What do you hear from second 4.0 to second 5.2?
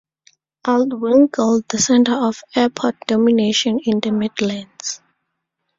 Midlands.